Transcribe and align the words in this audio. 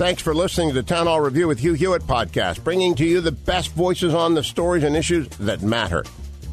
Thanks 0.00 0.22
for 0.22 0.34
listening 0.34 0.68
to 0.70 0.74
the 0.74 0.82
Town 0.82 1.06
Hall 1.06 1.20
Review 1.20 1.46
with 1.46 1.58
Hugh 1.58 1.74
Hewitt 1.74 2.04
podcast, 2.04 2.64
bringing 2.64 2.94
to 2.94 3.04
you 3.04 3.20
the 3.20 3.32
best 3.32 3.72
voices 3.72 4.14
on 4.14 4.32
the 4.32 4.42
stories 4.42 4.82
and 4.82 4.96
issues 4.96 5.28
that 5.36 5.60
matter. 5.60 6.04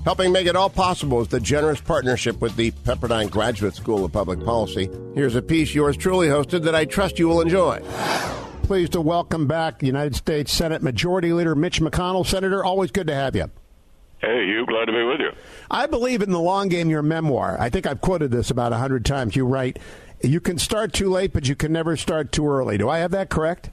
Helping 0.04 0.34
make 0.34 0.48
it 0.48 0.58
all 0.58 0.70
possible 0.70 1.22
is 1.22 1.30
the 1.30 1.40
generous 1.40 1.80
partnership 1.80 2.42
with 2.42 2.58
the 2.58 2.72
Pepperdine 2.72 3.30
Graduate 3.30 3.73
School 3.73 4.04
of 4.04 4.12
Public 4.12 4.44
Policy. 4.44 4.90
Here's 5.16 5.36
a 5.36 5.42
piece 5.42 5.73
yours 5.73 5.96
truly 5.96 6.28
hosted 6.28 6.64
that 6.64 6.76
I 6.76 6.84
trust 6.84 7.20
you 7.20 7.30
will 7.30 7.40
enjoy. 7.40 7.80
Pleased 8.64 8.92
to 8.92 9.00
welcome 9.00 9.48
back 9.48 9.82
United 9.82 10.18
States 10.18 10.52
Senate 10.52 10.84
Majority 10.84 11.32
Leader 11.32 11.56
Mitch 11.56 11.80
McConnell. 11.80 12.26
Senator, 12.26 12.66
always 12.66 12.92
good 12.92 13.08
to 13.08 13.16
have 13.16 13.34
you. 13.34 13.50
Hey, 14.20 14.45
you 14.45 14.66
glad 14.66 14.86
to 14.86 14.92
be 14.92 15.04
with 15.04 15.20
you. 15.20 15.30
I 15.70 15.86
believe 15.86 16.23
in 16.23 16.32
the 16.32 16.40
long 16.40 16.70
game, 16.70 16.90
your 16.90 17.04
memoir. 17.04 17.56
I 17.59 17.70
think 17.70 17.86
I've 17.86 18.02
quoted 18.02 18.32
this 18.32 18.50
about 18.50 18.73
a 18.73 18.78
hundred 18.78 19.06
times. 19.06 19.36
You 19.36 19.45
write, 19.45 19.78
you 20.22 20.40
can 20.40 20.58
start 20.58 20.94
too 20.94 21.10
late, 21.10 21.34
but 21.34 21.48
you 21.48 21.56
can 21.56 21.72
never 21.72 21.96
start 21.98 22.32
too 22.32 22.48
early. 22.48 22.78
Do 22.78 22.90
I 22.90 23.00
have 23.00 23.12
that 23.12 23.30
correct? 23.30 23.70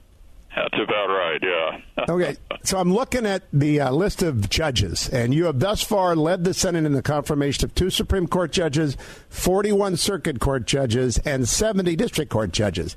That's 0.54 0.74
about 0.74 1.08
right, 1.08 1.40
yeah. 1.42 2.04
okay, 2.08 2.36
so 2.62 2.78
I'm 2.78 2.92
looking 2.92 3.26
at 3.26 3.42
the 3.52 3.80
uh, 3.80 3.90
list 3.90 4.22
of 4.22 4.48
judges, 4.48 5.08
and 5.08 5.34
you 5.34 5.46
have 5.46 5.58
thus 5.58 5.82
far 5.82 6.14
led 6.14 6.44
the 6.44 6.54
Senate 6.54 6.84
in 6.84 6.92
the 6.92 7.02
confirmation 7.02 7.64
of 7.64 7.74
two 7.74 7.90
Supreme 7.90 8.28
Court 8.28 8.52
judges, 8.52 8.96
41 9.30 9.96
Circuit 9.96 10.38
Court 10.38 10.64
judges, 10.64 11.18
and 11.18 11.48
70 11.48 11.96
District 11.96 12.30
Court 12.30 12.52
judges. 12.52 12.96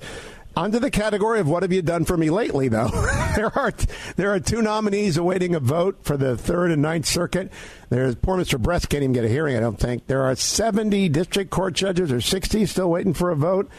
Onto 0.58 0.80
the 0.80 0.90
category 0.90 1.40
of 1.40 1.48
what 1.48 1.62
have 1.62 1.72
you 1.72 1.84
done 1.84 2.04
for 2.04 2.18
me 2.18 2.32
lately, 2.32 2.68
though. 2.68 2.88
there 3.36 3.56
are 3.56 3.72
there 4.16 4.34
are 4.34 4.40
two 4.40 4.64
nominees 4.64 5.16
awaiting 5.16 5.54
a 5.54 5.60
vote 5.60 6.00
for 6.02 6.18
the 6.18 6.36
third 6.36 6.72
and 6.72 6.82
ninth 6.82 7.06
circuit. 7.06 7.54
There's 7.90 8.16
poor 8.16 8.38
Mr. 8.38 8.60
Bress 8.60 8.88
can't 8.88 9.04
even 9.04 9.14
get 9.14 9.24
a 9.24 9.30
hearing. 9.30 9.56
I 9.56 9.60
don't 9.60 9.80
think 9.80 10.08
there 10.08 10.24
are 10.24 10.36
70 10.36 11.10
district 11.10 11.52
court 11.52 11.76
judges 11.76 12.12
or 12.12 12.22
60 12.22 12.66
still 12.66 12.90
waiting 12.90 13.14
for 13.14 13.30
a 13.30 13.36
vote, 13.36 13.70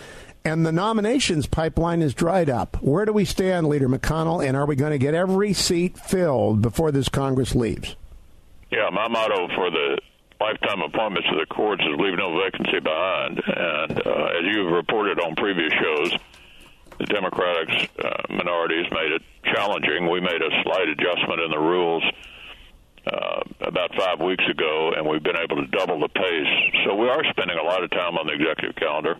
and 0.44 0.64
the 0.64 0.70
nominations 0.70 1.48
pipeline 1.48 2.00
is 2.00 2.14
dried 2.14 2.48
up. 2.48 2.80
Where 2.80 3.04
do 3.04 3.12
we 3.12 3.24
stand, 3.24 3.66
Leader 3.66 3.88
McConnell? 3.88 4.46
And 4.46 4.56
are 4.56 4.64
we 4.64 4.76
going 4.76 4.92
to 4.92 4.98
get 4.98 5.14
every 5.14 5.54
seat 5.54 5.98
filled 5.98 6.62
before 6.62 6.92
this 6.92 7.08
Congress 7.08 7.56
leaves? 7.56 7.96
Yeah, 8.70 8.88
my 8.92 9.08
motto 9.08 9.48
for 9.56 9.68
the 9.72 9.98
lifetime 10.40 10.82
appointments 10.82 11.28
to 11.28 11.40
the 11.40 11.46
courts 11.46 11.82
is 11.82 11.98
leave 11.98 12.16
no 12.16 12.40
vacancy 12.40 12.78
behind. 12.78 13.42
And 13.48 14.06
uh, 14.06 14.38
as 14.38 14.44
you've 14.54 14.70
reported 14.70 15.18
on 15.18 15.34
previous 15.34 15.72
shows 15.72 16.16
the 16.98 17.06
Democratic 17.06 17.91
uh, 18.02 18.22
minorities 18.28 18.86
made 18.91 19.12
it 19.12 19.22
challenging. 19.44 20.10
We 20.10 20.20
made 20.20 20.42
a 20.42 20.62
slight 20.62 20.88
adjustment 20.88 21.41
in 21.41 21.50
the 21.50 21.58
rules 21.58 22.02
uh, 23.06 23.41
about 23.60 23.94
five 23.94 24.20
weeks 24.20 24.44
ago, 24.50 24.92
and 24.96 25.06
we've 25.06 25.22
been 25.22 25.36
able 25.36 25.56
to 25.56 25.66
double 25.69 26.00
the 26.00 26.08
pace. 26.08 26.82
So 26.84 26.94
we 26.94 27.08
are 27.08 27.22
spending 27.30 27.56
a 27.56 27.62
lot 27.62 27.82
of 27.82 27.91
time 27.91 28.19
on 28.19 28.26
the 28.26 28.34
executive 28.34 28.76
calendar, 28.76 29.16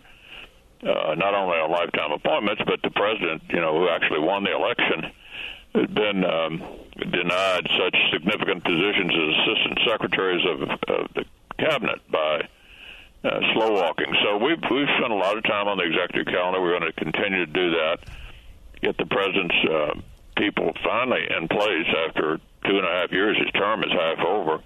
uh, 0.83 1.15
not 1.15 1.33
only 1.33 1.57
on 1.57 1.71
lifetime 1.71 2.11
appointments, 2.11 2.61
but 2.65 2.81
the 2.83 2.91
president, 2.91 3.43
you 3.49 3.61
know, 3.61 3.79
who 3.79 3.89
actually 3.89 4.19
won 4.19 4.43
the 4.43 4.53
election, 4.53 5.11
has 5.75 5.87
been 5.87 6.25
um, 6.25 6.63
denied 7.11 7.67
such 7.77 7.95
significant 8.11 8.63
positions 8.63 9.11
as 9.11 9.29
assistant 9.39 9.79
secretaries 9.87 10.45
of, 10.45 10.61
of 10.61 11.13
the 11.15 11.25
cabinet 11.57 11.99
by 12.11 12.47
uh, 13.23 13.39
slow 13.53 13.73
walking. 13.73 14.13
So 14.23 14.37
we've 14.37 14.61
we've 14.71 14.87
spent 14.97 15.11
a 15.11 15.15
lot 15.15 15.37
of 15.37 15.43
time 15.43 15.67
on 15.67 15.77
the 15.77 15.83
executive 15.83 16.31
calendar. 16.31 16.61
We're 16.61 16.79
going 16.79 16.91
to 16.91 16.93
continue 16.93 17.45
to 17.45 17.51
do 17.51 17.71
that. 17.71 17.97
Get 18.81 18.97
the 18.97 19.05
president's 19.05 19.55
uh, 19.69 19.93
people 20.37 20.71
finally 20.83 21.27
in 21.27 21.47
place 21.47 21.87
after 22.07 22.39
two 22.65 22.77
and 22.77 22.85
a 22.85 22.91
half 22.91 23.11
years. 23.11 23.37
His 23.37 23.51
term 23.51 23.83
is 23.83 23.91
half 23.91 24.19
over, 24.25 24.63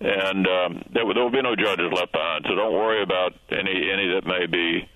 and 0.00 0.46
um, 0.46 0.82
there, 0.92 1.06
there 1.14 1.22
will 1.22 1.30
be 1.30 1.42
no 1.42 1.54
judges 1.54 1.92
left 1.94 2.12
behind. 2.12 2.46
So 2.48 2.54
don't 2.56 2.74
worry 2.74 3.02
about 3.02 3.34
any 3.50 3.90
any 3.90 4.14
that 4.14 4.26
may 4.26 4.46
be. 4.46 4.88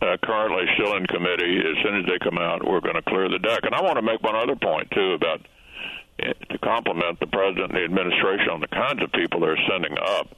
Uh, 0.00 0.16
currently 0.22 0.62
still 0.78 0.94
in 0.94 1.04
committee. 1.08 1.58
As 1.58 1.82
soon 1.82 1.98
as 1.98 2.06
they 2.06 2.20
come 2.22 2.38
out, 2.38 2.64
we're 2.64 2.78
going 2.78 2.94
to 2.94 3.02
clear 3.02 3.28
the 3.28 3.40
deck. 3.40 3.64
And 3.64 3.74
I 3.74 3.82
want 3.82 3.96
to 3.96 4.02
make 4.02 4.22
one 4.22 4.36
other 4.36 4.54
point 4.54 4.88
too 4.92 5.14
about 5.14 5.40
uh, 6.22 6.34
to 6.50 6.58
compliment 6.58 7.18
the 7.18 7.26
president 7.26 7.72
and 7.72 7.74
the 7.74 7.82
administration 7.82 8.48
on 8.48 8.60
the 8.60 8.68
kinds 8.68 9.02
of 9.02 9.10
people 9.10 9.40
they're 9.40 9.58
sending 9.68 9.98
up 9.98 10.37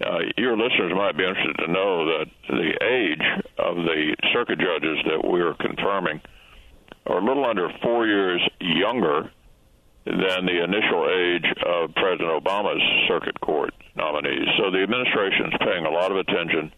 uh, 0.00 0.18
your 0.36 0.56
listeners 0.56 0.92
might 0.94 1.16
be 1.16 1.24
interested 1.24 1.56
to 1.58 1.70
know 1.70 2.06
that 2.06 2.26
the 2.48 2.72
age 2.82 3.44
of 3.58 3.76
the 3.76 4.16
circuit 4.32 4.58
judges 4.58 4.98
that 5.06 5.24
we're 5.24 5.54
confirming 5.54 6.20
are 7.06 7.18
a 7.18 7.24
little 7.24 7.44
under 7.44 7.68
four 7.82 8.06
years 8.06 8.40
younger 8.60 9.30
than 10.04 10.44
the 10.44 10.62
initial 10.62 11.08
age 11.08 11.46
of 11.64 11.94
President 11.94 12.28
Obama's 12.28 12.82
circuit 13.08 13.40
court 13.40 13.72
nominees. 13.96 14.48
So 14.58 14.70
the 14.70 14.82
administration 14.82 15.46
is 15.46 15.58
paying 15.60 15.86
a 15.86 15.90
lot 15.90 16.10
of 16.10 16.18
attention 16.18 16.72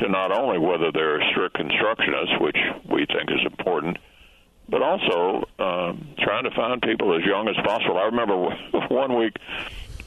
to 0.00 0.08
not 0.08 0.32
only 0.32 0.58
whether 0.58 0.92
they're 0.92 1.20
strict 1.32 1.56
constructionists, 1.56 2.40
which 2.40 2.56
we 2.88 3.06
think 3.06 3.30
is 3.30 3.44
important, 3.44 3.98
but 4.68 4.82
also 4.82 5.44
um, 5.58 6.08
trying 6.18 6.44
to 6.44 6.50
find 6.50 6.80
people 6.82 7.16
as 7.16 7.24
young 7.24 7.48
as 7.48 7.56
possible. 7.64 7.98
I 7.98 8.04
remember 8.04 8.36
one 8.88 9.16
week 9.16 9.36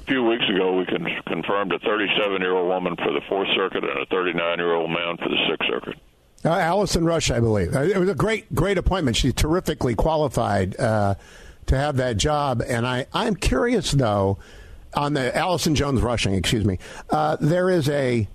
few 0.10 0.24
weeks 0.24 0.44
ago, 0.50 0.76
we 0.76 0.86
con- 0.86 1.08
confirmed 1.28 1.72
a 1.72 1.80
37 1.80 2.42
year 2.42 2.56
old 2.56 2.68
woman 2.68 2.96
for 2.96 3.14
the 3.14 3.22
Fourth 3.30 3.48
Circuit 3.56 3.84
and 3.84 4.00
a 4.00 4.06
39 4.08 4.58
year 4.58 4.74
old 4.74 4.90
man 4.90 5.18
for 5.18 5.30
the 5.30 5.38
Sixth 5.50 5.70
Circuit. 5.70 5.96
Uh, 6.44 6.58
Allison 6.58 7.06
Rush, 7.06 7.32
I 7.32 7.40
believe. 7.40 7.76
Uh, 7.76 7.82
it 7.82 7.98
was 7.98 8.10
a 8.10 8.16
great, 8.16 8.54
great 8.56 8.78
appointment. 8.78 9.18
She's 9.18 9.34
terrifically 9.34 9.94
qualified 9.94 10.80
uh, 10.80 11.16
to 11.68 11.78
have 11.78 11.98
that 11.98 12.18
job. 12.18 12.64
And 12.66 12.88
I, 12.88 13.06
I'm 13.14 13.36
curious, 13.36 13.92
though, 13.92 14.40
on 14.94 15.14
the 15.14 15.36
Allison 15.36 15.76
Jones 15.76 16.02
Rushing, 16.02 16.34
excuse 16.34 16.66
me. 16.66 16.80
Uh, 17.10 17.38
there 17.40 17.70
is 17.70 17.90
a 17.90 18.28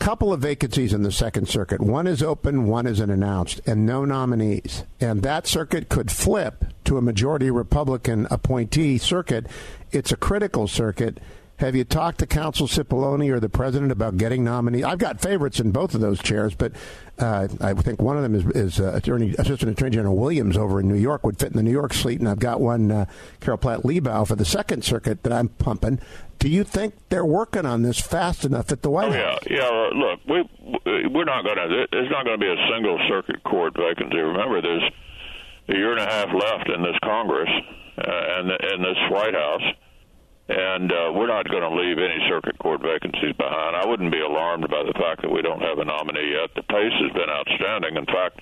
couple 0.00 0.32
of 0.32 0.40
vacancies 0.40 0.92
in 0.92 1.02
the 1.02 1.12
Second 1.12 1.48
Circuit. 1.48 1.80
One 1.80 2.06
is 2.08 2.22
open, 2.22 2.66
one 2.66 2.86
isn't 2.86 3.08
announced, 3.08 3.60
and 3.66 3.86
no 3.86 4.04
nominees. 4.04 4.82
And 5.00 5.22
that 5.22 5.46
circuit 5.46 5.88
could 5.88 6.10
flip 6.10 6.63
to 6.84 6.98
a 6.98 7.02
majority 7.02 7.50
Republican 7.50 8.26
appointee 8.30 8.98
circuit 8.98 9.46
it's 9.94 10.12
a 10.12 10.16
critical 10.16 10.66
circuit. 10.66 11.18
Have 11.58 11.76
you 11.76 11.84
talked 11.84 12.18
to 12.18 12.26
Counsel 12.26 12.66
Cipollone 12.66 13.30
or 13.30 13.38
the 13.38 13.48
president 13.48 13.92
about 13.92 14.16
getting 14.16 14.42
nominees? 14.42 14.82
I've 14.82 14.98
got 14.98 15.20
favorites 15.20 15.60
in 15.60 15.70
both 15.70 15.94
of 15.94 16.00
those 16.00 16.20
chairs, 16.20 16.52
but 16.52 16.72
uh, 17.20 17.46
I 17.60 17.74
think 17.74 18.02
one 18.02 18.16
of 18.16 18.24
them 18.24 18.34
is, 18.34 18.44
is 18.56 18.80
uh, 18.80 18.92
Attorney, 18.94 19.36
Assistant 19.38 19.70
Attorney 19.70 19.92
General 19.92 20.16
Williams 20.16 20.56
over 20.56 20.80
in 20.80 20.88
New 20.88 20.96
York 20.96 21.24
would 21.24 21.38
fit 21.38 21.52
in 21.52 21.56
the 21.56 21.62
New 21.62 21.70
York 21.70 21.94
slate, 21.94 22.18
and 22.18 22.28
I've 22.28 22.40
got 22.40 22.60
one 22.60 22.90
uh, 22.90 23.06
Carol 23.38 23.56
Platt 23.56 23.82
Liebau 23.82 24.26
for 24.26 24.34
the 24.34 24.44
Second 24.44 24.82
Circuit 24.82 25.22
that 25.22 25.32
I'm 25.32 25.48
pumping. 25.48 26.00
Do 26.40 26.48
you 26.48 26.64
think 26.64 26.94
they're 27.08 27.24
working 27.24 27.64
on 27.64 27.82
this 27.82 28.00
fast 28.00 28.44
enough 28.44 28.72
at 28.72 28.82
the 28.82 28.90
White 28.90 29.10
oh, 29.10 29.12
House? 29.12 29.38
Yeah, 29.48 29.56
yeah. 29.58 29.90
Look, 29.94 30.20
we 30.26 31.08
we're 31.08 31.24
not 31.24 31.44
going 31.44 31.56
to. 31.56 31.86
There's 31.92 32.10
not 32.10 32.24
going 32.24 32.38
to 32.38 32.44
be 32.44 32.50
a 32.50 32.66
single 32.74 32.98
circuit 33.08 33.44
court 33.44 33.74
vacancy. 33.76 34.16
Remember, 34.16 34.60
there's 34.60 34.82
a 35.68 35.74
year 35.74 35.92
and 35.92 36.00
a 36.00 36.06
half 36.06 36.28
left 36.32 36.68
in 36.68 36.82
this 36.82 36.96
Congress 37.02 37.50
uh, 37.98 38.38
and 38.38 38.50
in 38.50 38.82
this 38.82 38.98
White 39.10 39.34
House 39.34 39.74
and 40.48 40.92
uh, 40.92 41.10
we're 41.14 41.26
not 41.26 41.48
going 41.48 41.62
to 41.62 41.72
leave 41.72 41.96
any 41.98 42.20
circuit 42.28 42.58
court 42.58 42.82
vacancies 42.82 43.32
behind. 43.36 43.76
I 43.76 43.86
wouldn't 43.86 44.12
be 44.12 44.20
alarmed 44.20 44.68
by 44.68 44.82
the 44.84 44.92
fact 44.92 45.22
that 45.22 45.30
we 45.30 45.40
don't 45.40 45.62
have 45.62 45.78
a 45.78 45.84
nominee 45.84 46.36
yet. 46.36 46.52
The 46.54 46.62
pace 46.68 46.92
has 47.00 47.12
been 47.16 47.30
outstanding. 47.32 47.96
In 47.96 48.04
fact, 48.04 48.40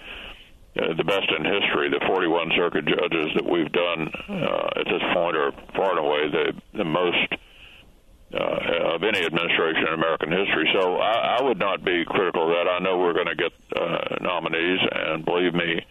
uh, 0.83 0.95
the 0.99 1.05
best 1.05 1.31
in 1.31 1.45
history. 1.45 1.91
The 1.91 2.03
41 2.07 2.51
circuit 2.57 2.87
judges 2.87 3.31
that 3.37 3.47
we've 3.47 3.71
done 3.71 4.11
uh, 4.29 4.81
at 4.83 4.87
this 4.91 5.03
point 5.15 5.37
are 5.37 5.53
far 5.77 5.95
and 5.95 6.01
away 6.01 6.23
the, 6.27 6.47
the 6.75 6.85
most 6.85 7.29
uh, 8.35 8.97
of 8.97 9.05
any 9.05 9.23
administration 9.23 9.87
in 9.87 9.95
American 9.95 10.33
history. 10.33 10.67
So 10.75 10.97
I, 10.97 11.39
I 11.39 11.43
would 11.43 11.59
not 11.59 11.85
be 11.85 12.03
critical 12.05 12.49
of 12.49 12.57
that. 12.57 12.67
I 12.67 12.81
know 12.81 12.99
we're 12.99 13.15
going 13.15 13.31
to 13.31 13.37
get 13.37 13.53
uh, 13.77 14.17
nominees, 14.21 14.81
and 14.91 15.25
believe 15.25 15.55
me, 15.55 15.87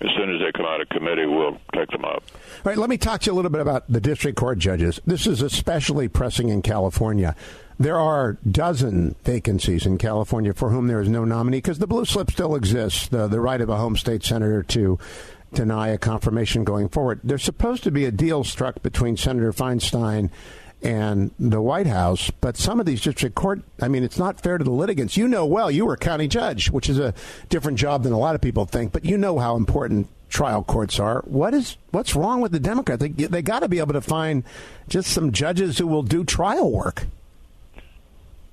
as 0.00 0.08
soon 0.16 0.34
as 0.34 0.40
they 0.40 0.50
come 0.52 0.66
out 0.66 0.80
of 0.80 0.88
committee, 0.88 1.26
we'll 1.26 1.58
take 1.74 1.90
them 1.90 2.04
up. 2.04 2.22
All 2.32 2.62
right, 2.64 2.78
let 2.78 2.88
me 2.88 2.96
talk 2.96 3.20
to 3.22 3.26
you 3.26 3.32
a 3.32 3.36
little 3.36 3.50
bit 3.50 3.60
about 3.60 3.84
the 3.88 4.00
district 4.00 4.38
court 4.38 4.58
judges. 4.58 5.00
This 5.06 5.26
is 5.26 5.42
especially 5.42 6.08
pressing 6.08 6.48
in 6.48 6.62
California. 6.62 7.36
There 7.78 7.98
are 7.98 8.36
dozen 8.50 9.14
vacancies 9.24 9.86
in 9.86 9.98
California 9.98 10.52
for 10.52 10.70
whom 10.70 10.86
there 10.86 11.00
is 11.00 11.08
no 11.08 11.24
nominee 11.24 11.58
because 11.58 11.78
the 11.78 11.86
blue 11.86 12.04
slip 12.04 12.30
still 12.30 12.54
exists, 12.54 13.08
the, 13.08 13.26
the 13.26 13.40
right 13.40 13.60
of 13.60 13.68
a 13.68 13.76
home 13.76 13.96
state 13.96 14.22
senator 14.22 14.62
to 14.64 14.98
deny 15.52 15.88
a 15.88 15.98
confirmation 15.98 16.64
going 16.64 16.88
forward. 16.88 17.20
There's 17.24 17.42
supposed 17.42 17.82
to 17.84 17.90
be 17.90 18.04
a 18.04 18.10
deal 18.10 18.44
struck 18.44 18.82
between 18.82 19.16
Senator 19.16 19.52
Feinstein 19.52 20.30
and 20.82 21.30
the 21.38 21.60
White 21.60 21.86
House, 21.86 22.30
but 22.40 22.56
some 22.56 22.80
of 22.80 22.86
these 22.86 23.00
district 23.00 23.34
court, 23.34 23.62
I 23.80 23.88
mean, 23.88 24.02
it's 24.02 24.18
not 24.18 24.40
fair 24.40 24.58
to 24.58 24.64
the 24.64 24.70
litigants. 24.70 25.16
You 25.16 25.28
know 25.28 25.44
well, 25.44 25.70
you 25.70 25.84
were 25.86 25.94
a 25.94 25.98
county 25.98 26.28
judge, 26.28 26.70
which 26.70 26.88
is 26.88 26.98
a 26.98 27.14
different 27.48 27.78
job 27.78 28.02
than 28.02 28.12
a 28.12 28.18
lot 28.18 28.34
of 28.34 28.40
people 28.40 28.64
think, 28.64 28.92
but 28.92 29.04
you 29.04 29.18
know 29.18 29.38
how 29.38 29.56
important 29.56 30.08
trial 30.30 30.62
courts 30.62 30.98
are. 30.98 31.20
What 31.26 31.54
is 31.54 31.76
what's 31.90 32.14
wrong 32.14 32.40
with 32.40 32.52
the 32.52 32.60
Democrats? 32.60 33.00
They, 33.00 33.08
they 33.08 33.42
got 33.42 33.60
to 33.60 33.68
be 33.68 33.78
able 33.78 33.92
to 33.92 34.00
find 34.00 34.44
just 34.88 35.10
some 35.10 35.32
judges 35.32 35.78
who 35.78 35.86
will 35.86 36.02
do 36.02 36.24
trial 36.24 36.70
work. 36.70 37.06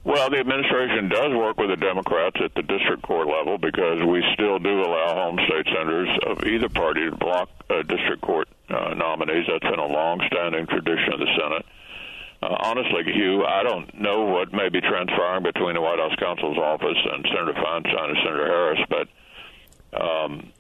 Well, 0.03 0.29
the 0.29 0.37
administration 0.37 1.09
does 1.09 1.33
work 1.33 1.57
with 1.57 1.69
the 1.69 1.75
Democrats 1.75 2.37
at 2.41 2.55
the 2.55 2.63
district 2.63 3.03
court 3.03 3.27
level 3.27 3.57
because 3.57 4.01
we 4.07 4.23
still 4.33 4.57
do 4.57 4.81
allow 4.81 5.13
home 5.15 5.37
state 5.47 5.65
senators 5.65 6.07
of 6.25 6.45
either 6.45 6.69
party 6.69 7.09
to 7.09 7.15
block 7.17 7.49
uh, 7.69 7.83
district 7.83 8.21
court 8.21 8.47
uh, 8.69 8.93
nominees. 8.93 9.45
That's 9.47 9.69
been 9.69 9.79
a 9.79 9.85
long-standing 9.85 10.65
tradition 10.67 11.11
of 11.11 11.19
the 11.19 11.27
Senate. 11.37 11.65
Uh, 12.41 12.55
honestly, 12.59 13.01
Hugh, 13.13 13.43
I 13.45 13.63
don't 13.63 13.99
know 13.99 14.25
what 14.25 14.53
may 14.53 14.69
be 14.69 14.79
transpiring 14.79 15.43
between 15.43 15.73
the 15.73 15.81
White 15.81 15.97
House 15.97 16.15
counsel's 16.19 16.57
office 16.57 16.97
and 17.11 17.25
Senator 17.33 17.53
Feinstein 17.53 18.09
and 18.09 18.17
Senator 18.23 18.45
Harris, 18.45 18.79
but 18.89 19.07
um, 19.99 20.53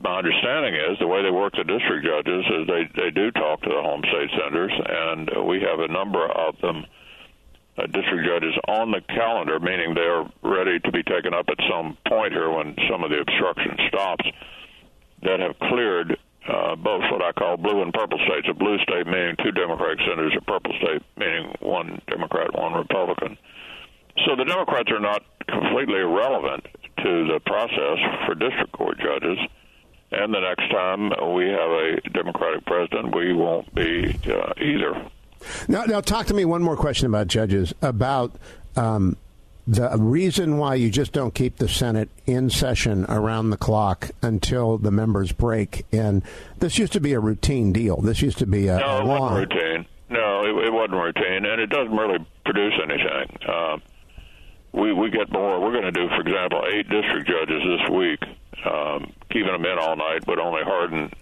my 0.00 0.18
understanding 0.18 0.74
is 0.74 0.98
the 0.98 1.06
way 1.06 1.22
they 1.22 1.30
work 1.30 1.54
the 1.56 1.64
district 1.64 2.04
judges 2.04 2.44
is 2.46 2.66
they 2.66 2.90
they 3.00 3.10
do 3.10 3.30
talk 3.30 3.62
to 3.62 3.68
the 3.68 3.82
home 3.82 4.02
state 4.02 4.30
senators, 4.30 4.72
and 4.74 5.46
we 5.46 5.60
have 5.62 5.78
a 5.78 5.88
number 5.88 6.26
of 6.26 6.58
them. 6.60 6.84
Uh, 7.78 7.84
district 7.88 8.24
judges 8.24 8.54
on 8.68 8.90
the 8.90 9.02
calendar, 9.02 9.60
meaning 9.60 9.92
they 9.92 10.00
are 10.00 10.24
ready 10.42 10.80
to 10.80 10.90
be 10.90 11.02
taken 11.02 11.34
up 11.34 11.44
at 11.50 11.58
some 11.70 11.94
point 12.08 12.32
here 12.32 12.50
when 12.50 12.74
some 12.90 13.04
of 13.04 13.10
the 13.10 13.20
obstruction 13.20 13.76
stops, 13.88 14.24
that 15.22 15.40
have 15.40 15.58
cleared 15.58 16.16
uh, 16.48 16.76
both 16.76 17.02
what 17.10 17.22
I 17.22 17.32
call 17.32 17.56
blue 17.56 17.82
and 17.82 17.92
purple 17.92 18.18
states. 18.26 18.46
A 18.50 18.54
blue 18.54 18.78
state 18.78 19.06
meaning 19.06 19.36
two 19.42 19.52
Democratic 19.52 19.98
senators, 20.00 20.34
a 20.36 20.42
purple 20.42 20.72
state 20.80 21.02
meaning 21.16 21.54
one 21.60 22.00
Democrat, 22.08 22.54
one 22.54 22.72
Republican. 22.74 23.36
So 24.24 24.36
the 24.36 24.44
Democrats 24.44 24.90
are 24.90 25.00
not 25.00 25.22
completely 25.48 26.00
irrelevant 26.00 26.66
to 27.02 27.26
the 27.26 27.40
process 27.44 27.98
for 28.24 28.34
district 28.34 28.72
court 28.72 28.98
judges. 28.98 29.38
And 30.12 30.32
the 30.32 30.40
next 30.40 30.70
time 30.70 31.10
we 31.34 31.46
have 31.48 31.70
a 31.70 32.00
Democratic 32.14 32.64
president, 32.64 33.14
we 33.14 33.32
won't 33.32 33.74
be 33.74 34.16
uh, 34.26 34.52
either. 34.56 35.10
Now, 35.68 35.84
now, 35.84 36.00
talk 36.00 36.26
to 36.26 36.34
me 36.34 36.44
one 36.44 36.62
more 36.62 36.76
question 36.76 37.06
about 37.06 37.26
judges 37.26 37.74
about 37.82 38.36
um, 38.76 39.16
the 39.66 39.96
reason 39.98 40.58
why 40.58 40.76
you 40.76 40.90
just 40.90 41.12
don't 41.12 41.34
keep 41.34 41.56
the 41.56 41.68
Senate 41.68 42.08
in 42.24 42.50
session 42.50 43.04
around 43.08 43.50
the 43.50 43.56
clock 43.56 44.10
until 44.22 44.78
the 44.78 44.90
members 44.90 45.32
break. 45.32 45.84
And 45.92 46.22
this 46.58 46.78
used 46.78 46.92
to 46.92 47.00
be 47.00 47.12
a 47.12 47.20
routine 47.20 47.72
deal. 47.72 48.00
This 48.00 48.22
used 48.22 48.38
to 48.38 48.46
be 48.46 48.68
a, 48.68 48.78
no, 48.78 48.98
it 48.98 49.04
long. 49.04 49.32
wasn't 49.32 49.54
routine. 49.54 49.86
No, 50.08 50.42
it, 50.42 50.66
it 50.66 50.72
wasn't 50.72 50.92
routine, 51.02 51.44
and 51.46 51.60
it 51.60 51.66
doesn't 51.66 51.96
really 51.96 52.24
produce 52.44 52.74
anything. 52.82 53.38
Uh, 53.48 53.78
we 54.72 54.92
we 54.92 55.10
get 55.10 55.32
more. 55.32 55.60
We're 55.60 55.72
going 55.72 55.84
to 55.84 55.90
do, 55.90 56.06
for 56.08 56.20
example, 56.20 56.62
eight 56.72 56.88
district 56.88 57.28
judges 57.28 57.62
this 57.64 57.90
week. 57.90 58.20
Um, 58.64 59.12
keeping 59.30 59.52
them 59.52 59.64
in 59.64 59.78
all 59.78 59.96
night 59.96 60.24
but 60.24 60.38
only 60.38 60.62
harden 60.64 61.12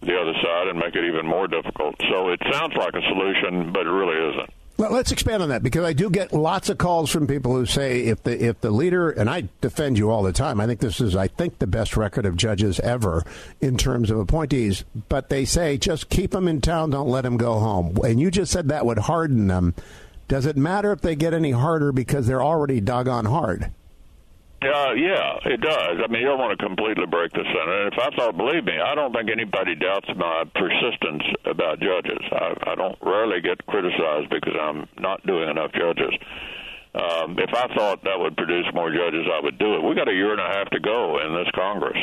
the 0.00 0.18
other 0.18 0.32
side 0.42 0.68
and 0.68 0.78
make 0.78 0.94
it 0.96 1.04
even 1.04 1.26
more 1.26 1.46
difficult. 1.46 1.94
So 2.10 2.30
it 2.30 2.40
sounds 2.50 2.74
like 2.74 2.94
a 2.94 3.02
solution, 3.02 3.72
but 3.72 3.86
it 3.86 3.90
really 3.90 4.16
isn't. 4.30 4.50
Well, 4.82 4.90
let's 4.90 5.12
expand 5.12 5.44
on 5.44 5.50
that 5.50 5.62
because 5.62 5.84
I 5.84 5.92
do 5.92 6.10
get 6.10 6.32
lots 6.32 6.68
of 6.68 6.76
calls 6.76 7.08
from 7.08 7.28
people 7.28 7.54
who 7.54 7.66
say 7.66 8.00
if 8.00 8.24
the 8.24 8.44
if 8.44 8.60
the 8.62 8.72
leader 8.72 9.12
and 9.12 9.30
I 9.30 9.48
defend 9.60 9.96
you 9.96 10.10
all 10.10 10.24
the 10.24 10.32
time. 10.32 10.60
I 10.60 10.66
think 10.66 10.80
this 10.80 11.00
is 11.00 11.14
I 11.14 11.28
think 11.28 11.60
the 11.60 11.68
best 11.68 11.96
record 11.96 12.26
of 12.26 12.34
judges 12.34 12.80
ever 12.80 13.22
in 13.60 13.76
terms 13.76 14.10
of 14.10 14.18
appointees. 14.18 14.84
But 15.08 15.28
they 15.28 15.44
say 15.44 15.78
just 15.78 16.08
keep 16.08 16.32
them 16.32 16.48
in 16.48 16.60
town, 16.60 16.90
don't 16.90 17.06
let 17.06 17.20
them 17.20 17.36
go 17.36 17.60
home. 17.60 17.96
And 18.04 18.18
you 18.18 18.32
just 18.32 18.50
said 18.50 18.70
that 18.70 18.84
would 18.84 18.98
harden 18.98 19.46
them. 19.46 19.76
Does 20.26 20.46
it 20.46 20.56
matter 20.56 20.90
if 20.90 21.00
they 21.00 21.14
get 21.14 21.32
any 21.32 21.52
harder 21.52 21.92
because 21.92 22.26
they're 22.26 22.42
already 22.42 22.80
doggone 22.80 23.26
hard? 23.26 23.70
Uh, 24.62 24.92
yeah, 24.94 25.38
it 25.44 25.60
does. 25.60 25.98
I 25.98 26.06
mean, 26.06 26.22
you 26.22 26.28
don't 26.28 26.38
want 26.38 26.58
to 26.58 26.64
completely 26.64 27.06
break 27.06 27.32
the 27.32 27.42
Senate. 27.42 27.82
And 27.82 27.92
if 27.92 27.98
I 27.98 28.14
thought, 28.16 28.36
believe 28.36 28.64
me, 28.64 28.78
I 28.78 28.94
don't 28.94 29.12
think 29.12 29.28
anybody 29.30 29.74
doubts 29.74 30.08
my 30.14 30.44
persistence 30.54 31.22
about 31.44 31.80
judges. 31.80 32.22
I, 32.30 32.54
I 32.70 32.74
don't 32.76 32.96
rarely 33.02 33.40
get 33.40 33.64
criticized 33.66 34.30
because 34.30 34.54
I'm 34.60 34.86
not 34.98 35.26
doing 35.26 35.48
enough 35.48 35.72
judges. 35.72 36.14
Um, 36.94 37.38
if 37.38 37.52
I 37.54 37.74
thought 37.74 38.04
that 38.04 38.20
would 38.20 38.36
produce 38.36 38.66
more 38.74 38.90
judges, 38.90 39.26
I 39.26 39.40
would 39.42 39.58
do 39.58 39.74
it. 39.74 39.82
We 39.82 39.94
got 39.94 40.08
a 40.08 40.12
year 40.12 40.30
and 40.32 40.40
a 40.40 40.46
half 40.46 40.70
to 40.70 40.80
go 40.80 41.18
in 41.18 41.34
this 41.34 41.50
Congress. 41.54 41.98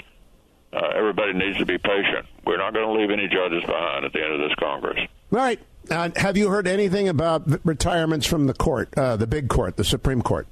Uh, 0.73 0.87
everybody 0.95 1.33
needs 1.33 1.57
to 1.59 1.65
be 1.65 1.77
patient. 1.77 2.25
We're 2.45 2.57
not 2.57 2.73
going 2.73 2.85
to 2.85 2.93
leave 2.99 3.09
any 3.09 3.27
judges 3.27 3.63
behind 3.65 4.05
at 4.05 4.13
the 4.13 4.21
end 4.21 4.33
of 4.33 4.39
this 4.39 4.55
Congress. 4.59 4.99
Right. 5.31 5.59
Uh, 5.89 6.09
have 6.15 6.37
you 6.37 6.49
heard 6.49 6.67
anything 6.67 7.07
about 7.07 7.65
retirements 7.65 8.25
from 8.25 8.47
the 8.47 8.53
court, 8.53 8.89
uh, 8.97 9.15
the 9.15 9.27
big 9.27 9.47
court, 9.47 9.77
the 9.77 9.83
Supreme 9.83 10.21
Court? 10.21 10.47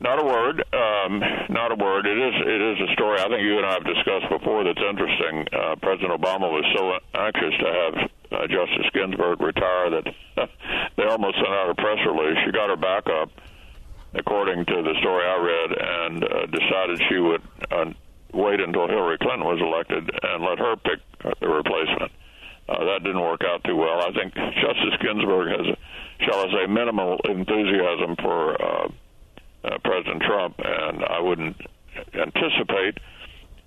Not 0.00 0.22
a 0.22 0.24
word. 0.24 0.62
Um, 0.72 1.18
not 1.50 1.72
a 1.72 1.74
word. 1.74 2.06
It 2.06 2.18
is. 2.18 2.34
It 2.46 2.62
is 2.62 2.88
a 2.88 2.92
story. 2.94 3.18
I 3.18 3.26
think 3.26 3.42
you 3.42 3.58
and 3.58 3.66
I 3.66 3.72
have 3.74 3.84
discussed 3.84 4.30
before. 4.30 4.62
That's 4.62 4.78
interesting. 4.78 5.46
Uh, 5.50 5.74
President 5.82 6.14
Obama 6.14 6.46
was 6.46 6.62
so 6.78 6.94
anxious 7.18 7.54
to 7.58 7.66
have 7.66 7.94
uh, 8.30 8.46
Justice 8.46 8.86
Ginsburg 8.94 9.40
retire 9.42 9.90
that 9.90 10.06
they 10.96 11.02
almost 11.02 11.34
sent 11.34 11.48
out 11.50 11.70
a 11.70 11.74
press 11.74 11.98
release. 12.06 12.38
She 12.46 12.52
got 12.52 12.70
her 12.70 12.76
back 12.76 13.10
up, 13.10 13.30
according 14.14 14.66
to 14.66 14.76
the 14.86 14.94
story 15.02 15.26
I 15.26 15.38
read, 15.42 15.70
and 15.74 16.24
uh, 16.24 16.46
decided 16.46 17.02
she 17.10 17.18
would 17.18 17.42
uh, 17.72 17.90
wait 18.32 18.60
until 18.60 18.86
Hillary 18.86 19.18
Clinton 19.18 19.50
was 19.50 19.58
elected 19.58 20.06
and 20.22 20.44
let 20.46 20.62
her 20.62 20.76
pick 20.76 21.02
the 21.40 21.48
replacement. 21.48 22.12
Uh, 22.68 22.84
that 22.86 23.02
didn't 23.02 23.20
work 23.20 23.42
out 23.42 23.64
too 23.64 23.74
well. 23.74 23.98
I 23.98 24.12
think 24.12 24.30
Justice 24.62 24.94
Ginsburg 25.02 25.58
has, 25.58 25.66
shall 26.22 26.46
I 26.46 26.52
say, 26.54 26.66
minimal 26.70 27.18
enthusiasm 27.26 28.14
for. 28.22 28.62
Uh, 28.62 28.88
uh, 29.64 29.78
President 29.84 30.22
Trump, 30.22 30.54
and 30.58 31.04
I 31.04 31.20
wouldn't 31.20 31.56
anticipate 32.14 32.98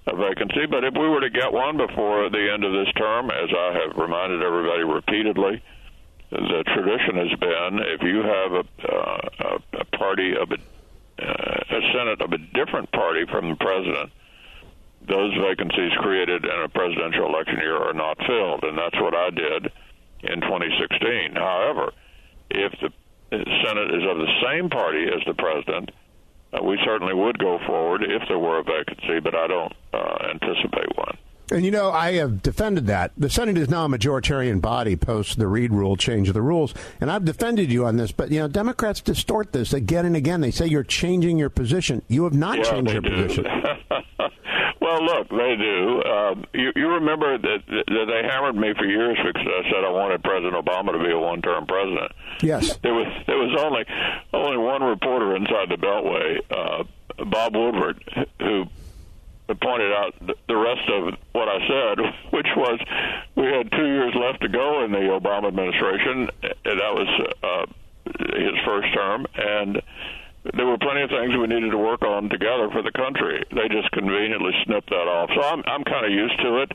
a 0.07 0.15
vacancy. 0.15 0.65
But 0.69 0.83
if 0.83 0.93
we 0.93 1.07
were 1.07 1.21
to 1.21 1.29
get 1.29 1.51
one 1.51 1.77
before 1.77 2.29
the 2.29 2.51
end 2.53 2.63
of 2.63 2.73
this 2.73 2.91
term, 2.93 3.29
as 3.29 3.49
I 3.51 3.79
have 3.83 3.97
reminded 3.97 4.41
everybody 4.41 4.83
repeatedly, 4.83 5.61
the 6.31 6.63
tradition 6.73 7.15
has 7.27 7.39
been 7.39 7.79
if 7.91 8.01
you 8.01 8.23
have 8.23 8.51
a, 8.53 8.65
uh, 8.87 9.59
a 9.73 9.97
party 9.97 10.33
of 10.35 10.51
a, 10.51 10.57
uh, 11.21 11.77
a 11.77 11.81
Senate 11.93 12.21
of 12.21 12.31
a 12.31 12.37
different 12.37 12.91
party 12.91 13.25
from 13.29 13.49
the 13.49 13.55
president, 13.57 14.11
those 15.07 15.33
vacancies 15.35 15.91
created 15.99 16.45
in 16.45 16.61
a 16.63 16.69
presidential 16.69 17.25
election 17.25 17.57
year 17.57 17.75
are 17.75 17.93
not 17.93 18.17
filled, 18.25 18.63
and 18.63 18.77
that's 18.77 18.95
what 19.01 19.13
I 19.13 19.29
did 19.29 19.71
in 20.23 20.39
2016. 20.41 21.35
However, 21.35 21.91
if 22.49 22.71
the 22.79 22.91
Senate 23.31 23.95
is 23.95 24.03
of 24.09 24.17
the 24.17 24.31
same 24.43 24.69
party 24.69 25.05
as 25.05 25.21
the 25.25 25.33
president, 25.33 25.91
uh, 26.53 26.63
we 26.63 26.77
certainly 26.83 27.13
would 27.13 27.39
go 27.39 27.59
forward 27.65 28.03
if 28.03 28.21
there 28.27 28.39
were 28.39 28.59
a 28.59 28.63
vacancy, 28.63 29.19
but 29.19 29.35
I 29.35 29.47
don't 29.47 29.73
uh, 29.93 30.27
anticipate 30.33 30.97
one. 30.97 31.17
And 31.51 31.65
you 31.65 31.71
know, 31.71 31.91
I 31.91 32.13
have 32.13 32.41
defended 32.41 32.87
that. 32.87 33.11
The 33.17 33.29
Senate 33.29 33.57
is 33.57 33.69
now 33.69 33.83
a 33.83 33.89
majoritarian 33.89 34.61
body 34.61 34.95
post 34.95 35.37
the 35.37 35.47
Reid 35.47 35.73
rule 35.73 35.97
change 35.97 36.29
of 36.29 36.33
the 36.33 36.41
rules. 36.41 36.73
And 37.01 37.11
I've 37.11 37.25
defended 37.25 37.71
you 37.71 37.85
on 37.85 37.97
this, 37.97 38.13
but 38.13 38.31
you 38.31 38.39
know, 38.39 38.47
Democrats 38.47 39.01
distort 39.01 39.51
this 39.51 39.73
again 39.73 40.05
and 40.05 40.15
again. 40.15 40.39
They 40.39 40.51
say 40.51 40.67
you're 40.67 40.83
changing 40.83 41.37
your 41.37 41.49
position. 41.49 42.03
You 42.07 42.23
have 42.23 42.33
not 42.33 42.59
yeah, 42.59 42.63
changed 42.63 42.93
your 42.93 43.01
do. 43.01 43.09
position. 43.09 43.45
well, 44.91 45.05
look, 45.05 45.29
they 45.29 45.55
do. 45.55 46.03
Um, 46.03 46.45
you, 46.53 46.71
you 46.75 46.87
remember 46.89 47.37
that, 47.37 47.59
that 47.67 48.05
they 48.07 48.27
hammered 48.27 48.55
me 48.55 48.73
for 48.77 48.85
years 48.85 49.17
because 49.23 49.47
I 49.47 49.63
said 49.69 49.83
I 49.85 49.91
wanted 49.91 50.23
President 50.23 50.53
Obama 50.53 50.91
to 50.93 50.99
be 50.99 51.11
a 51.11 51.17
one-term 51.19 51.65
president. 51.65 52.11
Yes. 52.41 52.77
There 52.83 52.93
was 52.93 53.07
there 53.27 53.37
was 53.37 53.55
only 53.63 53.85
only 54.33 54.57
one 54.57 54.83
reporter 54.83 55.35
inside 55.35 55.69
the 55.69 55.77
Beltway, 55.77 56.39
uh, 56.49 56.83
Bob 57.25 57.55
Woodward, 57.55 58.03
who 58.39 58.65
pointed 59.61 59.91
out 59.91 60.15
the 60.47 60.55
rest 60.55 60.89
of 60.89 61.13
what 61.33 61.47
I 61.47 61.59
said, 61.67 62.13
which 62.31 62.47
was 62.55 62.79
we 63.35 63.45
had 63.45 63.71
two 63.71 63.85
years 63.85 64.13
left 64.15 64.41
to 64.41 64.49
go 64.49 64.83
in 64.83 64.91
the 64.91 64.97
Obama 64.97 65.47
administration. 65.47 66.29
That 66.41 66.93
was 66.93 67.27
uh, 67.43 67.65
his 68.05 68.57
first 68.65 68.93
term, 68.93 69.25
and 69.35 69.81
there 70.55 70.65
were 70.65 70.77
plenty 70.77 71.01
of 71.03 71.09
things 71.09 71.35
we 71.37 71.47
needed 71.47 71.71
to 71.71 71.77
work 71.77 72.01
on 72.01 72.29
together 72.29 72.69
for 72.71 72.81
the 72.81 72.91
country. 72.91 73.43
They 73.51 73.67
just 73.67 73.91
conveniently 73.91 74.51
snipped 74.65 74.89
that 74.89 75.07
off. 75.07 75.29
So 75.35 75.41
I'm 75.41 75.63
I'm 75.65 75.83
kind 75.83 76.05
of 76.05 76.11
used 76.11 76.39
to 76.41 76.61
it. 76.63 76.71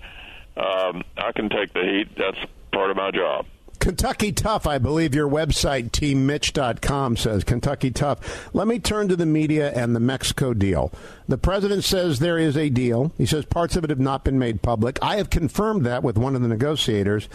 Um, 0.56 1.02
I 1.16 1.32
can 1.32 1.48
take 1.48 1.72
the 1.72 1.82
heat. 1.82 2.08
That's 2.16 2.38
part 2.72 2.90
of 2.90 2.96
my 2.96 3.10
job. 3.10 3.46
Kentucky 3.78 4.32
Tough, 4.32 4.66
I 4.66 4.78
believe 4.78 5.14
your 5.14 5.28
website, 5.28 5.90
teammitch.com, 5.90 7.16
says 7.16 7.44
Kentucky 7.44 7.90
Tough. 7.90 8.52
Let 8.52 8.66
me 8.66 8.78
turn 8.78 9.06
to 9.08 9.16
the 9.16 9.26
media 9.26 9.70
and 9.70 9.94
the 9.94 10.00
Mexico 10.00 10.54
deal. 10.54 10.90
The 11.28 11.38
president 11.38 11.84
says 11.84 12.18
there 12.18 12.38
is 12.38 12.56
a 12.56 12.68
deal. 12.68 13.12
He 13.18 13.26
says 13.26 13.44
parts 13.44 13.76
of 13.76 13.84
it 13.84 13.90
have 13.90 14.00
not 14.00 14.24
been 14.24 14.38
made 14.38 14.62
public. 14.62 14.98
I 15.02 15.16
have 15.16 15.30
confirmed 15.30 15.84
that 15.86 16.02
with 16.02 16.18
one 16.18 16.34
of 16.34 16.42
the 16.42 16.48
negotiators, 16.48 17.28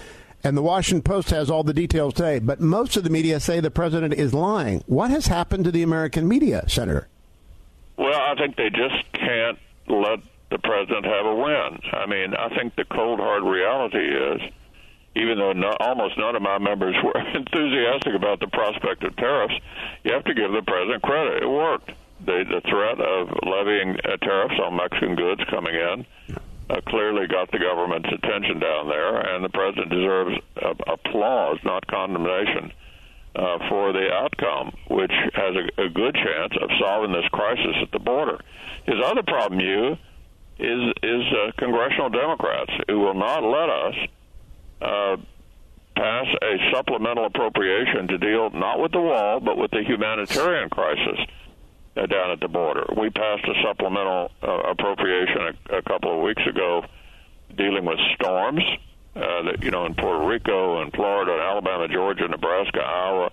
and 0.44 0.58
the 0.58 0.62
Washington 0.62 1.04
Post 1.04 1.30
has 1.30 1.50
all 1.50 1.64
the 1.64 1.74
details 1.74 2.14
today. 2.14 2.40
But 2.40 2.60
most 2.60 2.98
of 2.98 3.04
the 3.04 3.10
media 3.10 3.40
say 3.40 3.60
the 3.60 3.72
president 3.72 4.14
is 4.14 4.34
lying. 4.34 4.84
What 4.88 5.12
has 5.12 5.28
happened 5.28 5.66
to 5.66 5.72
the 5.72 5.84
American 5.84 6.28
media, 6.28 6.68
Senator? 6.68 7.08
Well, 7.98 8.20
I 8.20 8.36
think 8.36 8.56
they 8.56 8.70
just 8.70 9.12
can't 9.14 9.60
let 9.88 10.20
the 10.50 10.60
president 10.60 11.06
have 11.06 11.26
a 11.26 11.36
win. 11.36 11.80
I 11.94 12.06
mean, 12.06 12.34
I 12.34 12.50
think 12.56 12.76
the 12.76 12.86
cold 12.86 13.20
hard 13.20 13.44
reality 13.44 14.00
is 14.00 14.42
even 15.16 15.38
though 15.38 15.76
almost 15.80 16.18
none 16.18 16.36
of 16.36 16.42
my 16.42 16.58
members 16.58 16.96
were 17.04 17.18
enthusiastic 17.36 18.16
about 18.16 18.40
the 18.40 18.48
prospect 18.48 19.04
of 19.04 19.16
tariffs, 19.18 19.54
you 20.04 20.14
have 20.14 20.24
to 20.24 20.34
give 20.34 20.52
the 20.52 20.62
president 20.66 21.02
credit. 21.04 21.44
It 21.44 21.50
worked. 21.50 21.92
The, 22.24 22.46
the 22.48 22.62
threat 22.70 23.02
of 23.02 23.30
levying 23.44 23.98
uh, 24.06 24.18
tariffs 24.18 24.54
on 24.64 24.78
Mexican 24.78 25.16
goods 25.16 25.42
coming 25.50 25.74
in 25.74 26.06
uh, 26.72 26.82
clearly 26.88 27.28
got 27.28 27.51
the 27.51 27.60
government's 27.60 28.10
attention 28.12 28.60
down 28.60 28.88
there, 28.88 29.20
and 29.20 29.44
the 29.44 29.50
president 29.50 29.90
deserves 29.90 30.36
uh, 30.62 30.74
applause, 30.88 31.58
not 31.63 31.86
condemnation, 31.88 32.72
uh, 33.36 33.58
for 33.70 33.92
the 33.94 34.08
outcome, 34.12 34.72
which 34.90 35.12
has 35.34 35.56
a, 35.56 35.84
a 35.84 35.90
good 35.90 36.16
chance 36.16 36.54
of 36.62 36.70
solving 36.80 37.12
this 37.12 37.28
crisis 37.32 37.75
at 37.82 37.92
the 37.92 38.00
border. 38.00 38.40
His 38.86 38.96
other 39.04 39.24
problem, 39.24 39.60
you, 39.60 39.98
is 40.60 40.94
is 41.01 41.24
uh, 41.34 41.51
congressional 41.58 42.10
Democrats 42.10 42.72
who 42.88 43.00
will 43.00 43.16
not 43.16 43.44
let 43.44 43.70
us 43.70 43.96
uh, 44.82 45.18
pass 45.96 46.25
a 46.42 46.72
supplemental 46.74 47.25
appropriation 47.25 48.08
to 48.08 48.18
deal 48.18 48.50
not 48.51 48.80
with 48.80 48.92
the 48.92 49.01
wall 49.01 49.40
but 49.40 49.58
with 49.58 49.72
the 49.72 49.84
humanitarian 49.84 50.70
crisis 50.70 51.20
uh, 51.98 52.06
down 52.06 52.32
at 52.32 52.40
the 52.40 52.48
border. 52.48 52.86
We 52.98 53.10
passed 53.10 53.46
a 53.46 53.54
supplemental 53.64 54.32
uh, 54.42 54.72
appropriation 54.72 55.56
a, 55.70 55.78
a 55.78 55.82
couple 55.82 56.16
of 56.16 56.24
weeks 56.24 56.44
ago 56.48 56.86
dealing 57.56 57.86
with 57.86 58.00
storms 58.16 58.64
uh, 59.16 59.44
that 59.44 59.58
you 59.62 59.72
know 59.72 59.86
in 59.86 59.96
Puerto 59.96 60.26
Rico 60.26 60.82
and 60.82 60.92
Florida, 60.94 61.34
and 61.34 61.42
Alabama, 61.42 61.88
Georgia, 61.88 62.28
Nebraska, 62.28 62.80
Iowa, 62.80 63.32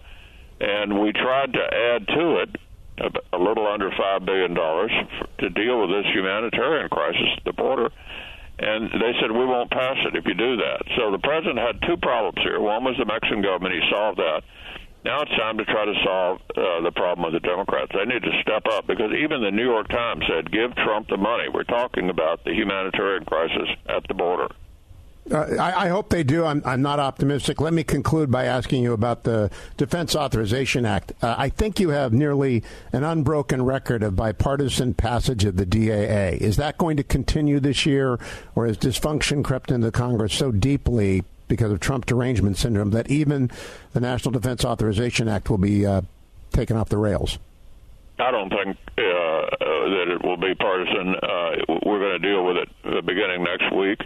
and 0.60 1.00
we 1.00 1.12
tried 1.12 1.52
to 1.52 1.62
add 1.62 2.06
to 2.08 2.36
it 2.42 2.56
a, 2.98 3.36
a 3.36 3.38
little 3.38 3.66
under 3.66 3.90
five 3.96 4.24
billion 4.24 4.54
dollars 4.54 4.90
to 5.38 5.50
deal 5.50 5.80
with 5.80 5.90
this 5.90 6.12
humanitarian 6.12 6.88
crisis 6.88 7.28
at 7.36 7.44
the 7.44 7.52
border. 7.52 7.90
And 8.58 8.90
they 8.90 9.14
said 9.20 9.30
we 9.30 9.46
won't 9.46 9.70
pass 9.70 9.98
it 10.04 10.16
if 10.16 10.26
you 10.26 10.34
do 10.34 10.56
that. 10.56 10.82
So 10.96 11.12
the 11.12 11.22
president 11.22 11.58
had 11.58 11.80
two 11.86 11.96
problems 11.96 12.38
here. 12.42 12.58
One 12.58 12.82
was 12.82 12.96
the 12.98 13.04
Mexican 13.04 13.40
government; 13.40 13.74
he 13.74 13.88
solved 13.88 14.18
that. 14.18 14.42
Now 15.04 15.22
it's 15.22 15.30
time 15.36 15.58
to 15.58 15.64
try 15.64 15.84
to 15.84 15.94
solve 16.04 16.40
uh, 16.56 16.80
the 16.82 16.92
problem 16.94 17.24
of 17.24 17.32
the 17.32 17.40
Democrats. 17.40 17.92
They 17.94 18.04
need 18.04 18.22
to 18.22 18.40
step 18.42 18.66
up 18.72 18.86
because 18.86 19.12
even 19.12 19.42
the 19.42 19.50
New 19.50 19.64
York 19.64 19.88
Times 19.88 20.24
said, 20.28 20.50
"Give 20.50 20.74
Trump 20.74 21.08
the 21.08 21.16
money." 21.16 21.48
We're 21.48 21.64
talking 21.64 22.10
about 22.10 22.44
the 22.44 22.52
humanitarian 22.52 23.24
crisis 23.24 23.68
at 23.88 24.06
the 24.08 24.14
border. 24.14 24.48
Uh, 25.30 25.56
I, 25.60 25.84
I, 25.84 25.88
hope 25.88 26.08
they 26.08 26.22
do. 26.22 26.44
I'm, 26.44 26.62
I'm, 26.64 26.80
not 26.80 26.98
optimistic. 26.98 27.60
Let 27.60 27.74
me 27.74 27.84
conclude 27.84 28.30
by 28.30 28.44
asking 28.44 28.82
you 28.82 28.94
about 28.94 29.24
the 29.24 29.50
Defense 29.76 30.16
Authorization 30.16 30.86
Act. 30.86 31.12
Uh, 31.20 31.34
I 31.36 31.50
think 31.50 31.78
you 31.78 31.90
have 31.90 32.14
nearly 32.14 32.62
an 32.92 33.04
unbroken 33.04 33.62
record 33.62 34.02
of 34.02 34.16
bipartisan 34.16 34.94
passage 34.94 35.44
of 35.44 35.56
the 35.56 35.66
DAA. 35.66 36.38
Is 36.40 36.56
that 36.56 36.78
going 36.78 36.96
to 36.96 37.02
continue 37.02 37.60
this 37.60 37.84
year, 37.84 38.18
or 38.54 38.66
has 38.66 38.78
dysfunction 38.78 39.44
crept 39.44 39.70
into 39.70 39.90
Congress 39.90 40.32
so 40.32 40.50
deeply 40.50 41.24
because 41.48 41.72
of 41.72 41.80
Trump 41.80 42.06
derangement 42.06 42.56
syndrome 42.56 42.90
that 42.90 43.10
even 43.10 43.50
the 43.92 44.00
National 44.00 44.32
Defense 44.32 44.64
Authorization 44.64 45.28
Act 45.28 45.50
will 45.50 45.58
be 45.58 45.86
uh, 45.86 46.02
taken 46.52 46.76
off 46.76 46.88
the 46.88 46.98
rails? 46.98 47.38
I 48.18 48.30
don't 48.30 48.50
think 48.50 48.76
uh, 48.98 49.02
uh, 49.02 49.46
that 49.60 50.06
it 50.08 50.24
will 50.24 50.36
be 50.36 50.54
partisan. 50.54 51.14
Uh, 51.14 51.78
we're 51.86 52.00
going 52.00 52.20
to 52.20 52.26
deal 52.28 52.44
with 52.44 52.56
it 52.56 53.06
beginning 53.06 53.44
next 53.44 53.72
week. 53.74 54.00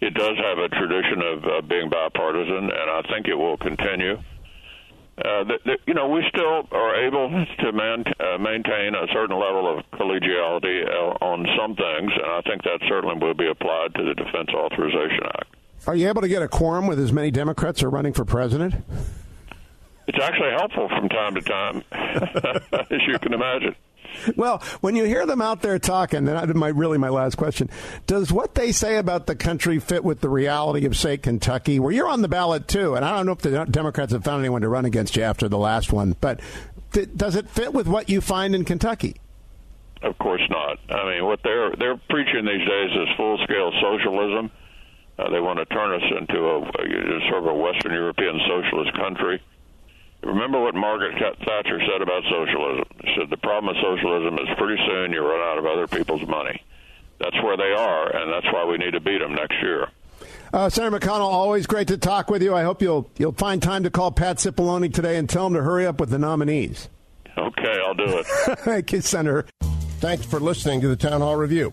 It 0.00 0.14
does 0.14 0.36
have 0.38 0.58
a 0.58 0.68
tradition 0.68 1.22
of 1.22 1.44
uh, 1.44 1.60
being 1.62 1.88
bipartisan, 1.90 2.70
and 2.70 2.90
I 2.90 3.02
think 3.10 3.26
it 3.26 3.34
will 3.34 3.56
continue. 3.56 4.18
Uh, 5.18 5.42
the, 5.42 5.58
the, 5.64 5.76
you 5.86 5.94
know, 5.94 6.08
we 6.08 6.22
still 6.28 6.68
are 6.70 6.94
able 7.04 7.28
to 7.58 7.72
man, 7.72 8.04
uh, 8.20 8.38
maintain 8.38 8.94
a 8.94 9.06
certain 9.12 9.34
level 9.34 9.66
of 9.66 9.84
collegiality 9.98 10.86
uh, 10.86 11.24
on 11.24 11.44
some 11.58 11.74
things, 11.74 12.12
and 12.14 12.30
I 12.30 12.40
think 12.42 12.62
that 12.62 12.78
certainly 12.88 13.18
will 13.18 13.34
be 13.34 13.48
applied 13.48 13.94
to 13.96 14.04
the 14.04 14.14
Defense 14.14 14.50
Authorization 14.54 15.26
Act. 15.34 15.57
Are 15.88 15.96
you 15.96 16.06
able 16.08 16.20
to 16.20 16.28
get 16.28 16.42
a 16.42 16.48
quorum 16.48 16.86
with 16.86 17.00
as 17.00 17.14
many 17.14 17.30
Democrats 17.30 17.82
are 17.82 17.88
running 17.88 18.12
for 18.12 18.26
president? 18.26 18.74
It's 20.06 20.18
actually 20.22 20.50
helpful 20.50 20.86
from 20.86 21.08
time 21.08 21.34
to 21.34 21.40
time, 21.40 21.82
as 22.90 23.00
you 23.06 23.18
can 23.18 23.32
imagine. 23.32 23.74
Well, 24.36 24.62
when 24.82 24.96
you 24.96 25.04
hear 25.04 25.24
them 25.24 25.40
out 25.40 25.62
there 25.62 25.78
talking, 25.78 26.26
then 26.26 26.58
my 26.58 26.68
really 26.68 26.98
my 26.98 27.08
last 27.08 27.38
question: 27.38 27.70
Does 28.06 28.30
what 28.30 28.54
they 28.54 28.70
say 28.70 28.98
about 28.98 29.26
the 29.26 29.34
country 29.34 29.78
fit 29.78 30.04
with 30.04 30.20
the 30.20 30.28
reality 30.28 30.84
of, 30.84 30.94
say, 30.94 31.16
Kentucky, 31.16 31.80
where 31.80 31.90
you're 31.90 32.08
on 32.08 32.20
the 32.20 32.28
ballot 32.28 32.68
too? 32.68 32.94
And 32.94 33.02
I 33.02 33.16
don't 33.16 33.24
know 33.24 33.32
if 33.32 33.38
the 33.38 33.64
Democrats 33.64 34.12
have 34.12 34.24
found 34.24 34.40
anyone 34.40 34.60
to 34.60 34.68
run 34.68 34.84
against 34.84 35.16
you 35.16 35.22
after 35.22 35.48
the 35.48 35.56
last 35.56 35.90
one, 35.90 36.16
but 36.20 36.40
th- 36.92 37.08
does 37.16 37.34
it 37.34 37.48
fit 37.48 37.72
with 37.72 37.88
what 37.88 38.10
you 38.10 38.20
find 38.20 38.54
in 38.54 38.66
Kentucky? 38.66 39.16
Of 40.02 40.18
course 40.18 40.42
not. 40.50 40.78
I 40.90 41.14
mean, 41.14 41.24
what 41.24 41.40
they're 41.42 41.74
they're 41.76 42.00
preaching 42.10 42.44
these 42.44 42.68
days 42.68 42.90
is 42.90 43.08
full 43.16 43.38
scale 43.38 43.72
socialism 43.80 44.50
uh, 45.18 45.30
they 45.30 45.40
want 45.40 45.58
to 45.58 45.66
turn 45.66 45.92
us 45.92 46.06
into 46.20 46.38
a, 46.38 46.58
a 46.62 47.20
sort 47.28 47.42
of 47.42 47.46
a 47.46 47.54
Western 47.54 47.92
European 47.92 48.38
socialist 48.46 48.94
country. 48.94 49.42
Remember 50.22 50.60
what 50.60 50.74
Margaret 50.74 51.14
Thatcher 51.18 51.80
said 51.86 52.02
about 52.02 52.22
socialism. 52.30 52.84
She 53.04 53.14
said 53.18 53.30
the 53.30 53.36
problem 53.36 53.74
with 53.74 53.82
socialism 53.82 54.34
is 54.34 54.48
pretty 54.56 54.80
soon 54.86 55.12
you 55.12 55.22
run 55.22 55.40
out 55.40 55.58
of 55.58 55.66
other 55.66 55.86
people's 55.86 56.26
money. 56.26 56.62
That's 57.20 57.36
where 57.42 57.56
they 57.56 57.72
are, 57.72 58.16
and 58.16 58.32
that's 58.32 58.52
why 58.52 58.64
we 58.64 58.78
need 58.78 58.92
to 58.92 59.00
beat 59.00 59.18
them 59.18 59.34
next 59.34 59.54
year. 59.62 59.88
Uh, 60.52 60.68
Senator 60.68 60.98
McConnell, 60.98 61.20
always 61.20 61.66
great 61.66 61.88
to 61.88 61.98
talk 61.98 62.30
with 62.30 62.42
you. 62.42 62.54
I 62.54 62.62
hope 62.62 62.80
you'll 62.80 63.10
you'll 63.18 63.32
find 63.32 63.62
time 63.62 63.82
to 63.84 63.90
call 63.90 64.10
Pat 64.10 64.36
Cipollone 64.38 64.92
today 64.92 65.16
and 65.16 65.28
tell 65.28 65.46
him 65.46 65.54
to 65.54 65.62
hurry 65.62 65.86
up 65.86 66.00
with 66.00 66.10
the 66.10 66.18
nominees. 66.18 66.88
Okay, 67.36 67.78
I'll 67.84 67.94
do 67.94 68.18
it. 68.18 68.26
Thank 68.60 68.92
you, 68.92 69.00
Senator. 69.00 69.46
Thanks 70.00 70.24
for 70.24 70.40
listening 70.40 70.80
to 70.80 70.88
the 70.88 70.96
Town 70.96 71.20
Hall 71.20 71.36
Review. 71.36 71.72